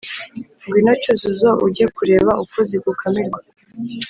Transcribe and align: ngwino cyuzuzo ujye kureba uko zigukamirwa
ngwino 0.65 0.93
cyuzuzo 1.01 1.49
ujye 1.65 1.85
kureba 1.95 2.31
uko 2.43 2.57
zigukamirwa 2.69 3.39